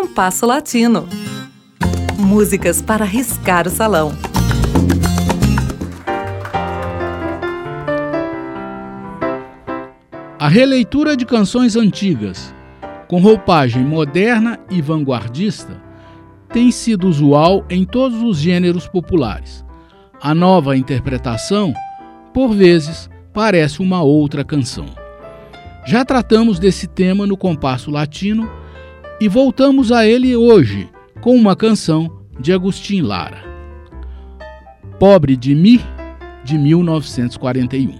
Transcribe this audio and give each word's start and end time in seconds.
Compasso 0.00 0.46
Latino. 0.46 1.08
Músicas 2.16 2.80
para 2.80 3.04
riscar 3.04 3.66
o 3.66 3.70
salão. 3.70 4.12
A 10.38 10.46
releitura 10.46 11.16
de 11.16 11.26
canções 11.26 11.74
antigas, 11.74 12.54
com 13.08 13.20
roupagem 13.20 13.84
moderna 13.84 14.60
e 14.70 14.80
vanguardista, 14.80 15.82
tem 16.52 16.70
sido 16.70 17.08
usual 17.08 17.66
em 17.68 17.84
todos 17.84 18.22
os 18.22 18.38
gêneros 18.38 18.86
populares. 18.86 19.64
A 20.22 20.32
nova 20.32 20.76
interpretação, 20.76 21.74
por 22.32 22.54
vezes, 22.54 23.10
parece 23.34 23.82
uma 23.82 24.00
outra 24.00 24.44
canção. 24.44 24.86
Já 25.84 26.04
tratamos 26.04 26.60
desse 26.60 26.86
tema 26.86 27.26
no 27.26 27.36
compasso 27.36 27.90
latino 27.90 28.48
e 29.20 29.28
voltamos 29.28 29.90
a 29.90 30.06
ele 30.06 30.36
hoje 30.36 30.88
com 31.20 31.34
uma 31.34 31.56
canção 31.56 32.22
de 32.38 32.52
Agustin 32.52 33.02
Lara. 33.02 33.42
Pobre 34.98 35.36
de 35.36 35.54
mim, 35.54 35.80
de 36.44 36.56
1941. 36.56 37.98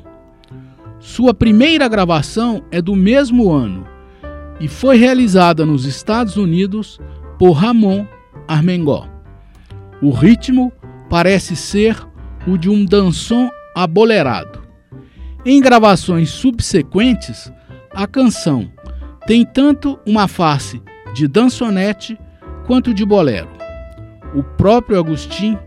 Sua 1.01 1.35
primeira 1.35 1.89
gravação 1.89 2.63
é 2.71 2.81
do 2.81 2.95
mesmo 2.95 3.51
ano 3.51 3.87
e 4.61 4.69
foi 4.69 4.97
realizada 4.97 5.67
nos 5.67 5.85
Estados 5.85 6.37
Unidos 6.37 7.01
por 7.39 7.53
Ramon 7.53 8.07
Armengol. 8.47 9.07
O 10.01 10.11
ritmo 10.11 10.73
parece 11.11 11.57
ser 11.57 11.97
o 12.47 12.57
de 12.57 12.71
um 12.71 12.85
dançom 12.85 13.51
abolerado. 13.75 14.63
Em 15.45 15.61
gravações 15.61 16.31
subsequentes, 16.31 17.53
a 17.93 18.07
canção 18.07 18.71
tem 19.27 19.45
tanto 19.45 19.99
uma 20.07 20.29
face 20.29 20.81
de 21.19 21.29
dançonete 21.29 22.19
quanto 22.67 22.95
de 22.95 23.05
bolero. 23.05 23.49
O 24.35 24.43
próprio 24.43 24.99
Agostinho 24.99 25.59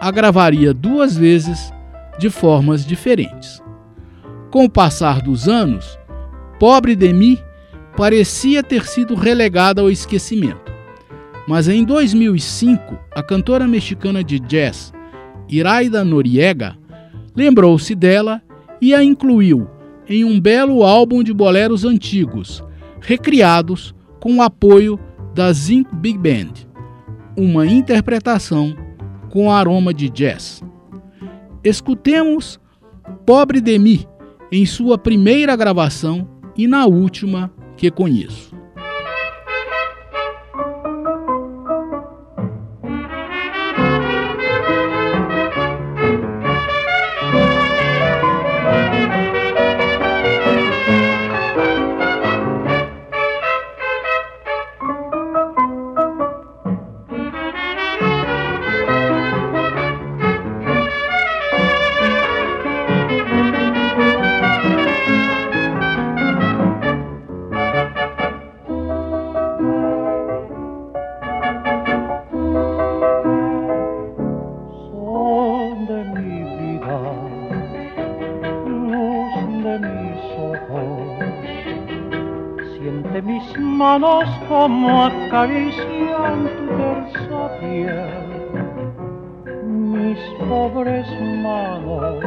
a 0.00 0.10
gravaria 0.10 0.72
duas 0.72 1.16
vezes 1.16 1.72
de 2.18 2.30
formas 2.30 2.84
diferentes. 2.84 3.62
Com 4.50 4.64
o 4.64 4.70
passar 4.70 5.20
dos 5.20 5.48
anos, 5.48 5.98
Pobre 6.58 6.96
de 6.96 7.12
mim 7.12 7.38
parecia 7.96 8.64
ter 8.64 8.84
sido 8.84 9.14
relegada 9.14 9.80
ao 9.80 9.88
esquecimento. 9.88 10.72
Mas 11.46 11.68
em 11.68 11.84
2005, 11.84 12.98
a 13.14 13.22
cantora 13.22 13.66
mexicana 13.68 14.24
de 14.24 14.40
jazz, 14.40 14.92
Iraida 15.48 16.04
Noriega, 16.04 16.76
lembrou-se 17.34 17.94
dela 17.94 18.42
e 18.80 18.92
a 18.92 19.04
incluiu 19.04 19.68
em 20.08 20.24
um 20.24 20.40
belo 20.40 20.82
álbum 20.82 21.22
de 21.22 21.32
boleros 21.32 21.84
antigos, 21.84 22.64
recriados 23.00 23.94
com 24.20 24.36
o 24.36 24.42
apoio 24.42 24.98
da 25.34 25.52
Zinc 25.52 25.88
Big 25.96 26.18
Band, 26.18 26.52
uma 27.36 27.66
interpretação 27.66 28.76
com 29.30 29.50
aroma 29.50 29.92
de 29.92 30.08
jazz. 30.08 30.62
Escutemos 31.62 32.60
Pobre 33.24 33.60
de 33.60 33.78
mim 33.78 34.06
em 34.50 34.64
sua 34.64 34.98
primeira 34.98 35.54
gravação 35.56 36.28
e 36.56 36.66
na 36.66 36.86
última 36.86 37.50
que 37.76 37.90
conheço. 37.90 38.57
Como 84.48 85.04
acarician 85.04 86.48
tu 86.56 86.64
tersa 86.78 87.42
piel, 87.60 88.24
mis 89.66 90.18
pobres 90.48 91.06
manos 91.42 92.24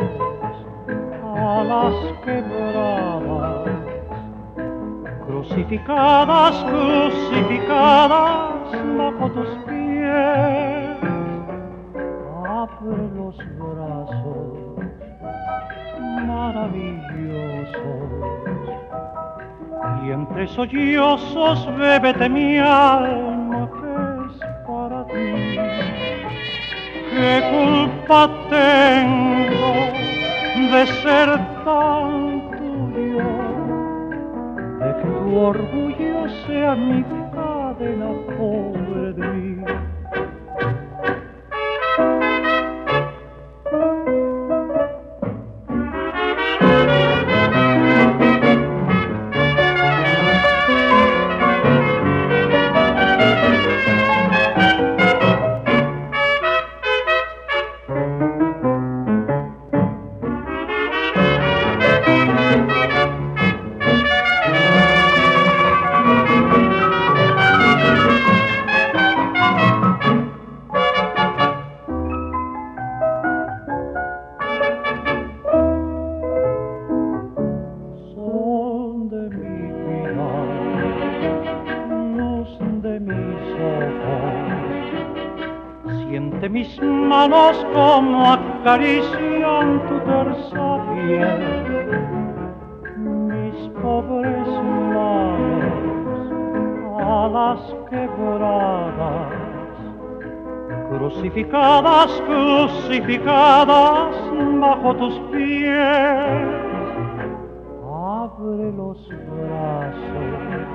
a 1.36 1.64
las 1.64 1.96
quebradas, 2.24 3.66
crucificadas, 5.26 6.56
crucificadas 6.66 8.70
bajo 8.98 9.26
tus 9.32 9.50
pies, 9.68 10.98
abre 12.46 13.10
los 13.16 13.38
brazos 13.58 14.91
maravillosos 16.26 18.12
y 20.04 20.12
entre 20.12 20.48
sollozos 20.48 21.68
bébete 21.78 22.30
mi 22.30 22.58
alma 22.58 23.70
que 23.78 23.92
es 24.26 24.40
para 24.68 25.06
ti. 25.06 25.32
¿Qué 27.12 27.34
culpa 27.52 28.30
tengo 28.50 29.74
de 30.72 30.86
ser 30.88 31.30
tan 31.64 32.12
tuyo? 32.58 33.30
De 34.80 34.90
que 35.02 35.08
tu 35.08 35.38
orgullo 35.38 36.30
sea 36.48 36.76
mi 36.76 37.04
cadena 37.34 38.10
pobre 38.38 39.14
de 39.14 39.28
mí. 39.28 39.91
Acarician 88.62 89.82
tu 89.88 89.96
tersa 90.06 90.68
piel, 90.88 91.42
mis 93.28 93.60
pobres 93.82 94.50
manos 94.94 96.22
a 97.00 97.02
las 97.36 97.62
quebradas, 97.90 99.34
crucificadas, 100.90 102.12
crucificadas 102.28 104.14
bajo 104.60 104.90
tus 104.96 105.16
pies. 105.32 106.48
Abre 107.92 108.68
los 108.74 109.00
brazos 109.08 110.68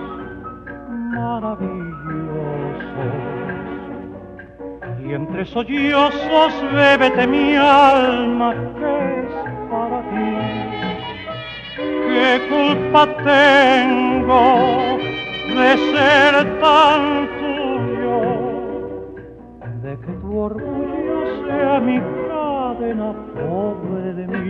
maravillosos 1.14 3.35
y 5.08 5.14
entre 5.14 5.44
sollozos 5.46 6.52
bébete 6.72 7.26
mi 7.26 7.54
alma 7.54 8.54
que 8.78 8.92
es 9.20 9.32
para 9.70 10.00
ti. 10.10 10.30
¿Qué 12.08 12.30
culpa 12.48 13.02
tengo 13.24 14.42
de 15.54 15.70
ser 15.92 16.32
tan 16.60 17.02
tuyo? 17.38 18.18
De 19.82 19.92
que 20.00 20.12
tu 20.20 20.38
orgullo 20.38 21.18
sea 21.46 21.74
mi 21.80 21.98
cadena 22.28 23.10
pobre 23.34 24.08
de 24.14 24.26
mí. 24.26 24.45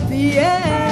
Tu 0.00 0.08
terza 0.08 0.85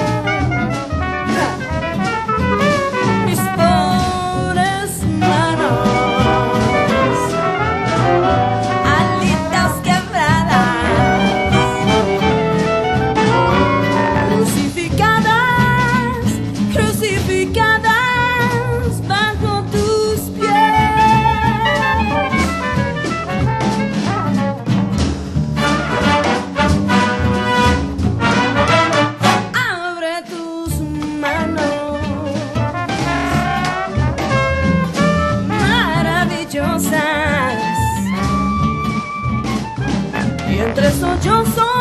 entre 40.76 40.90
sollozos 40.90 41.73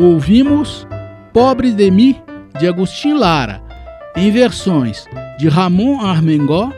Ouvimos 0.00 0.86
Pobre 1.30 1.72
de 1.72 1.90
mim, 1.90 2.16
de 2.58 2.66
Agostinho 2.66 3.18
Lara, 3.18 3.62
em 4.16 4.30
versões 4.32 5.04
de 5.38 5.46
Ramon 5.46 6.00
Armengó 6.00 6.72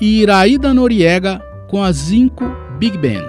e 0.00 0.22
Iraída 0.22 0.72
Noriega 0.72 1.42
com 1.68 1.82
a 1.82 1.90
Zinco 1.90 2.44
Big 2.78 2.96
Band. 2.96 3.28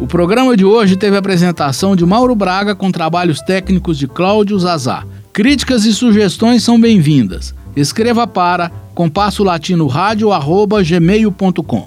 O 0.00 0.06
programa 0.08 0.56
de 0.56 0.64
hoje 0.64 0.96
teve 0.96 1.14
a 1.14 1.20
apresentação 1.20 1.94
de 1.94 2.04
Mauro 2.04 2.34
Braga 2.34 2.74
com 2.74 2.90
trabalhos 2.90 3.40
técnicos 3.40 3.96
de 3.96 4.08
Cláudio 4.08 4.58
Zazá. 4.58 5.04
Críticas 5.32 5.84
e 5.84 5.94
sugestões 5.94 6.64
são 6.64 6.78
bem-vindas. 6.78 7.54
Escreva 7.76 8.26
para 8.26 8.68
compasso 8.96 9.44
latino 9.44 9.86
rádio 9.86 10.30
gmail.com. 10.84 11.86